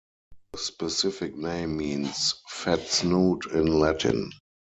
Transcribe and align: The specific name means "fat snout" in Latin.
The 0.53 0.57
specific 0.57 1.35
name 1.35 1.77
means 1.77 2.33
"fat 2.49 2.87
snout" 2.87 3.45
in 3.51 3.67
Latin. 3.67 4.31